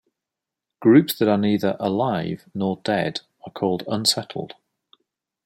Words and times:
Groups 0.79 1.13
that 1.19 1.27
are 1.27 1.37
neither 1.37 1.77
"alive", 1.79 2.45
nor 2.55 2.81
"dead", 2.83 3.19
are 3.45 3.51
called 3.51 3.83
"unsettled". 3.85 4.55